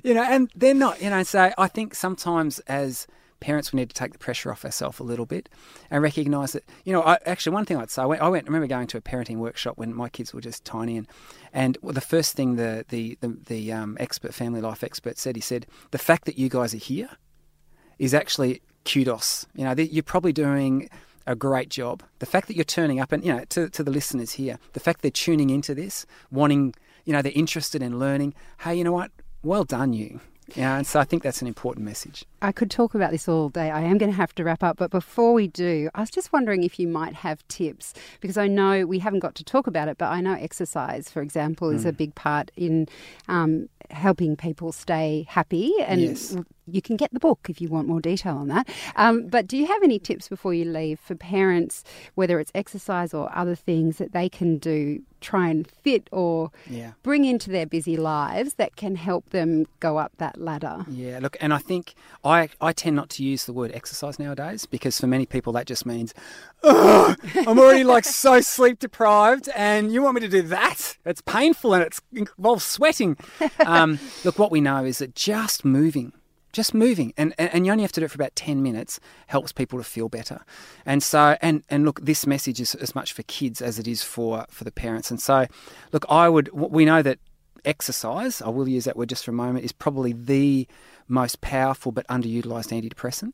you 0.04 0.12
know, 0.12 0.22
and 0.22 0.50
they're 0.54 0.74
not, 0.74 1.00
you 1.00 1.08
know. 1.08 1.22
So 1.22 1.50
I 1.56 1.66
think 1.66 1.94
sometimes 1.94 2.58
as 2.66 3.06
parents, 3.40 3.72
we 3.72 3.78
need 3.78 3.88
to 3.88 3.94
take 3.94 4.12
the 4.12 4.18
pressure 4.18 4.50
off 4.52 4.64
ourselves 4.64 4.98
a 4.98 5.02
little 5.02 5.26
bit 5.26 5.48
and 5.90 6.02
recognise 6.02 6.52
that, 6.52 6.64
you 6.84 6.92
know, 6.92 7.02
I, 7.02 7.18
actually, 7.24 7.54
one 7.54 7.64
thing 7.64 7.76
I'd 7.76 7.90
say, 7.90 8.02
I 8.02 8.06
went, 8.06 8.22
I 8.22 8.28
went, 8.28 8.44
I 8.44 8.48
remember 8.48 8.66
going 8.66 8.86
to 8.88 8.98
a 8.98 9.00
parenting 9.00 9.36
workshop 9.36 9.78
when 9.78 9.94
my 9.94 10.08
kids 10.08 10.34
were 10.34 10.40
just 10.40 10.64
tiny, 10.64 10.96
and, 10.96 11.06
and 11.52 11.78
the 11.82 12.00
first 12.00 12.34
thing 12.34 12.56
the, 12.56 12.84
the, 12.88 13.16
the, 13.20 13.38
the 13.46 13.72
um, 13.72 13.96
expert, 14.00 14.34
family 14.34 14.60
life 14.60 14.82
expert 14.82 15.18
said, 15.18 15.36
he 15.36 15.42
said, 15.42 15.66
the 15.90 15.98
fact 15.98 16.24
that 16.26 16.38
you 16.38 16.48
guys 16.48 16.74
are 16.74 16.78
here 16.78 17.10
is 17.98 18.14
actually 18.14 18.62
kudos. 18.88 19.46
You 19.54 19.64
know, 19.64 19.74
you're 19.76 20.02
probably 20.02 20.32
doing 20.32 20.88
a 21.26 21.36
great 21.36 21.68
job. 21.68 22.02
The 22.20 22.26
fact 22.26 22.48
that 22.48 22.56
you're 22.56 22.64
turning 22.64 23.00
up 23.00 23.12
and, 23.12 23.24
you 23.24 23.32
know, 23.32 23.44
to, 23.50 23.68
to 23.68 23.82
the 23.82 23.90
listeners 23.90 24.32
here, 24.32 24.58
the 24.72 24.80
fact 24.80 25.02
they're 25.02 25.10
tuning 25.10 25.50
into 25.50 25.74
this, 25.74 26.06
wanting, 26.30 26.74
you 27.04 27.12
know, 27.12 27.20
they're 27.22 27.32
interested 27.34 27.82
in 27.82 27.98
learning, 27.98 28.34
hey, 28.60 28.74
you 28.74 28.84
know 28.84 28.92
what? 28.92 29.10
Well 29.42 29.64
done, 29.64 29.92
you. 29.92 30.20
Know, 30.56 30.62
and 30.62 30.86
so 30.86 30.98
I 30.98 31.04
think 31.04 31.22
that's 31.22 31.42
an 31.42 31.46
important 31.46 31.84
message. 31.84 32.24
I 32.40 32.52
could 32.52 32.70
talk 32.70 32.94
about 32.94 33.10
this 33.10 33.28
all 33.28 33.48
day. 33.48 33.70
I 33.70 33.80
am 33.82 33.98
going 33.98 34.10
to 34.12 34.16
have 34.16 34.34
to 34.36 34.44
wrap 34.44 34.62
up. 34.62 34.76
But 34.76 34.90
before 34.90 35.32
we 35.32 35.48
do, 35.48 35.90
I 35.94 36.00
was 36.00 36.10
just 36.10 36.32
wondering 36.32 36.62
if 36.62 36.78
you 36.78 36.86
might 36.86 37.14
have 37.14 37.46
tips 37.48 37.94
because 38.20 38.36
I 38.36 38.46
know 38.46 38.86
we 38.86 39.00
haven't 39.00 39.20
got 39.20 39.34
to 39.36 39.44
talk 39.44 39.66
about 39.66 39.88
it, 39.88 39.98
but 39.98 40.06
I 40.06 40.20
know 40.20 40.34
exercise, 40.34 41.08
for 41.10 41.20
example, 41.20 41.70
is 41.70 41.84
a 41.84 41.92
big 41.92 42.14
part 42.14 42.50
in 42.56 42.86
um, 43.26 43.68
helping 43.90 44.36
people 44.36 44.70
stay 44.72 45.26
happy. 45.28 45.72
And 45.80 46.00
Yes. 46.00 46.36
you 46.68 46.80
can 46.80 46.96
get 46.96 47.12
the 47.12 47.18
book 47.20 47.46
if 47.48 47.60
you 47.60 47.68
want 47.68 47.88
more 47.88 48.00
detail 48.00 48.36
on 48.36 48.48
that. 48.48 48.68
Um, 48.94 49.26
but 49.26 49.46
do 49.48 49.56
you 49.56 49.66
have 49.66 49.82
any 49.82 49.98
tips 49.98 50.28
before 50.28 50.54
you 50.54 50.64
leave 50.64 51.00
for 51.00 51.14
parents, 51.16 51.82
whether 52.14 52.38
it's 52.38 52.52
exercise 52.54 53.12
or 53.12 53.30
other 53.34 53.54
things 53.56 53.96
that 53.98 54.12
they 54.12 54.28
can 54.28 54.58
do, 54.58 55.02
try 55.20 55.48
and 55.48 55.66
fit 55.66 56.08
or 56.12 56.50
Yeah. 56.70 56.92
bring 57.02 57.24
into 57.24 57.50
their 57.50 57.66
busy 57.66 57.96
lives 57.96 58.54
that 58.54 58.76
can 58.76 58.94
help 58.94 59.30
them 59.30 59.66
go 59.80 59.96
up 59.96 60.12
that 60.18 60.40
ladder? 60.40 60.84
Yeah, 60.88 61.18
look, 61.20 61.36
and 61.40 61.52
I 61.52 61.58
think 61.58 61.94
I 62.28 62.48
I 62.60 62.72
tend 62.72 62.94
not 62.94 63.08
to 63.10 63.24
use 63.24 63.46
the 63.46 63.52
word 63.52 63.72
exercise 63.72 64.18
nowadays 64.18 64.66
because 64.66 65.00
for 65.00 65.06
many 65.06 65.24
people 65.24 65.52
that 65.54 65.66
just 65.66 65.86
means, 65.86 66.12
"Ugh, 66.62 67.18
I'm 67.34 67.58
already 67.58 67.84
like 67.84 68.04
so 68.24 68.40
sleep 68.40 68.78
deprived, 68.78 69.48
and 69.56 69.92
you 69.92 70.02
want 70.02 70.16
me 70.16 70.20
to 70.20 70.28
do 70.28 70.42
that? 70.42 70.98
It's 71.06 71.22
painful 71.22 71.74
and 71.74 71.82
it 71.82 71.98
involves 72.12 72.64
sweating. 72.64 73.16
Um, 73.64 73.98
look, 74.24 74.38
what 74.38 74.50
we 74.50 74.60
know 74.60 74.84
is 74.84 74.98
that 74.98 75.14
just 75.14 75.64
moving. 75.64 76.12
Just 76.50 76.72
moving, 76.72 77.12
and, 77.16 77.34
and 77.38 77.52
and 77.52 77.66
you 77.66 77.72
only 77.72 77.82
have 77.82 77.92
to 77.92 78.00
do 78.00 78.06
it 78.06 78.10
for 78.10 78.16
about 78.16 78.34
ten 78.34 78.62
minutes, 78.62 79.00
helps 79.26 79.52
people 79.52 79.78
to 79.78 79.84
feel 79.84 80.08
better, 80.08 80.40
and 80.86 81.02
so 81.02 81.36
and 81.42 81.62
and 81.68 81.84
look, 81.84 82.00
this 82.00 82.26
message 82.26 82.58
is 82.58 82.74
as 82.76 82.94
much 82.94 83.12
for 83.12 83.22
kids 83.24 83.60
as 83.60 83.78
it 83.78 83.86
is 83.86 84.02
for 84.02 84.46
for 84.48 84.64
the 84.64 84.72
parents, 84.72 85.10
and 85.10 85.20
so, 85.20 85.46
look, 85.92 86.06
I 86.08 86.28
would 86.28 86.48
we 86.54 86.86
know 86.86 87.02
that 87.02 87.18
exercise, 87.64 88.40
I 88.40 88.48
will 88.48 88.68
use 88.68 88.84
that 88.84 88.96
word 88.96 89.10
just 89.10 89.24
for 89.24 89.30
a 89.30 89.34
moment, 89.34 89.64
is 89.64 89.72
probably 89.72 90.12
the 90.14 90.66
most 91.08 91.40
powerful 91.40 91.92
but 91.92 92.06
underutilized 92.08 92.72
antidepressant. 92.72 93.32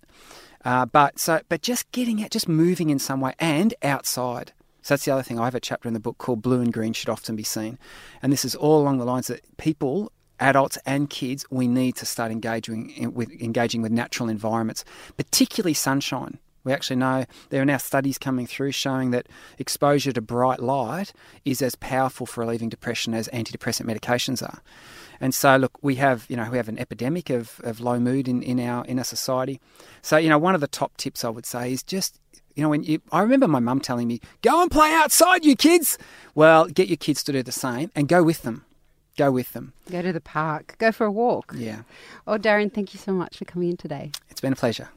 Uh, 0.65 0.87
but 0.87 1.19
so, 1.19 1.41
but 1.49 1.63
just 1.63 1.91
getting 1.93 2.23
out, 2.23 2.31
just 2.31 2.49
moving 2.49 2.91
in 2.91 2.99
some 2.99 3.21
way, 3.21 3.35
and 3.39 3.75
outside. 3.83 4.53
So 4.83 4.95
that's 4.95 5.05
the 5.05 5.13
other 5.13 5.23
thing. 5.23 5.39
I 5.39 5.45
have 5.45 5.55
a 5.55 5.61
chapter 5.61 5.89
in 5.89 5.95
the 5.95 6.01
book 6.01 6.19
called 6.19 6.43
"Blue 6.43 6.61
and 6.61 6.73
Green 6.73 6.93
Should 6.93 7.11
Often 7.11 7.37
Be 7.37 7.43
Seen," 7.43 7.79
and 8.23 8.33
this 8.33 8.45
is 8.45 8.55
all 8.55 8.81
along 8.81 8.99
the 8.99 9.05
lines 9.05 9.27
that 9.27 9.57
people, 9.57 10.11
adults 10.41 10.79
and 10.87 11.11
kids, 11.11 11.45
we 11.51 11.69
need 11.69 11.97
to 11.97 12.07
start 12.07 12.33
engaging 12.33 12.91
in, 12.91 13.15
with 13.15 13.31
engaging 13.33 13.83
with 13.83 13.93
natural 13.93 14.29
environments, 14.29 14.85
particularly 15.17 15.75
sunshine. 15.75 16.39
We 16.65 16.73
actually 16.73 16.97
know 16.97 17.27
there 17.51 17.61
are 17.61 17.67
now 17.67 17.77
studies 17.77 18.17
coming 18.17 18.47
through 18.47 18.73
showing 18.73 19.11
that 19.11 19.29
exposure 19.59 20.13
to 20.13 20.23
bright 20.23 20.61
light 20.61 21.13
is 21.45 21.61
as 21.61 21.75
powerful 21.75 22.25
for 22.25 22.41
relieving 22.41 22.71
depression 22.71 23.13
as 23.13 23.29
antidepressant 23.29 23.85
medications 23.85 24.43
are. 24.43 24.63
And 25.21 25.35
so, 25.35 25.57
look, 25.57 25.73
we 25.83 25.95
have 25.97 26.27
you 26.29 26.37
know 26.37 26.49
we 26.51 26.57
have 26.57 26.69
an 26.69 26.79
epidemic 26.79 27.31
of, 27.31 27.61
of 27.65 27.81
low 27.81 27.99
mood 28.01 28.29
in, 28.29 28.43
in 28.43 28.59
our 28.61 28.85
in 28.87 28.99
our 28.99 29.05
society. 29.05 29.61
So, 30.03 30.17
you 30.17 30.29
know, 30.29 30.39
one 30.39 30.55
of 30.55 30.61
the 30.61 30.69
top 30.69 30.97
tips 30.97 31.25
I 31.25 31.29
would 31.31 31.47
say 31.47 31.73
is 31.73 31.83
just 31.83 32.19
you 32.55 32.63
know 32.63 32.69
when 32.69 32.83
you 32.85 33.01
I 33.13 33.21
remember 33.21 33.49
my 33.49 33.61
mum 33.61 33.81
telling 33.81 34.09
me, 34.09 34.21
"Go 34.43 34.61
and 34.63 34.71
play 34.71 34.93
outside, 34.93 35.45
you 35.45 35.57
kids." 35.57 35.99
Well, 36.35 36.67
get 36.67 36.89
your 36.89 36.97
kids 36.97 37.23
to 37.25 37.33
do 37.33 37.43
the 37.43 37.53
same 37.53 37.91
and 37.95 38.09
go 38.09 38.23
with 38.23 38.43
them. 38.43 38.65
Go 39.17 39.31
with 39.31 39.53
them. 39.53 39.73
Go 39.91 40.03
to 40.03 40.13
the 40.13 40.21
park, 40.21 40.75
go 40.79 40.91
for 40.91 41.07
a 41.07 41.13
walk. 41.13 41.53
Yeah, 41.57 41.83
Oh, 42.27 42.37
Darren, 42.37 42.73
thank 42.75 42.95
you 42.95 42.99
so 42.99 43.13
much 43.13 43.37
for 43.39 43.45
coming 43.45 43.71
in 43.71 43.77
today. 43.77 44.11
it's 44.29 44.41
been 44.41 44.53
a 44.53 44.57
pleasure. 44.57 44.89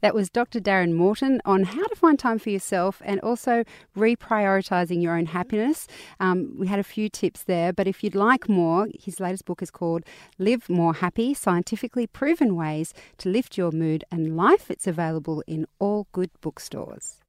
That 0.00 0.14
was 0.14 0.30
Dr. 0.30 0.60
Darren 0.60 0.94
Morton 0.94 1.40
on 1.44 1.64
how 1.64 1.86
to 1.86 1.96
find 1.96 2.18
time 2.18 2.38
for 2.38 2.50
yourself 2.50 3.02
and 3.04 3.20
also 3.20 3.64
reprioritizing 3.96 5.02
your 5.02 5.16
own 5.16 5.26
happiness. 5.26 5.86
Um, 6.20 6.54
we 6.58 6.66
had 6.66 6.78
a 6.78 6.84
few 6.84 7.08
tips 7.08 7.42
there, 7.42 7.72
but 7.72 7.86
if 7.86 8.02
you'd 8.02 8.14
like 8.14 8.48
more, 8.48 8.88
his 8.98 9.20
latest 9.20 9.44
book 9.44 9.62
is 9.62 9.70
called 9.70 10.04
Live 10.38 10.68
More 10.68 10.94
Happy 10.94 11.34
Scientifically 11.34 12.06
Proven 12.06 12.56
Ways 12.56 12.94
to 13.18 13.28
Lift 13.28 13.56
Your 13.56 13.72
Mood 13.72 14.04
and 14.10 14.36
Life. 14.36 14.70
It's 14.70 14.86
available 14.86 15.42
in 15.46 15.66
all 15.78 16.06
good 16.12 16.30
bookstores. 16.40 17.20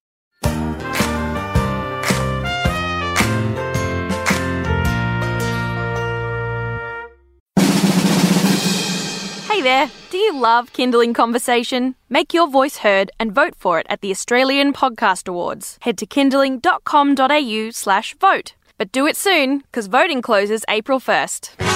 Hey 9.60 9.64
there, 9.64 9.92
do 10.10 10.18
you 10.18 10.40
love 10.40 10.72
Kinderling 10.72 11.14
Conversation? 11.14 11.96
Make 12.10 12.34
your 12.34 12.48
voice 12.48 12.78
heard 12.78 13.12
and 13.20 13.36
vote 13.36 13.56
for 13.58 13.78
it 13.78 13.86
at 13.90 14.00
the 14.00 14.10
Australian 14.10 14.72
Podcast 14.72 15.28
Awards. 15.28 15.78
Head 15.82 15.98
to 15.98 16.06
kinderling.com.au 16.06 17.70
slash 17.72 18.16
vote. 18.22 18.54
But 18.78 18.94
do 18.94 19.06
it 19.06 19.18
soon, 19.18 19.58
because 19.58 19.88
voting 19.88 20.22
closes 20.22 20.64
April 20.70 21.02
1st. 21.02 21.69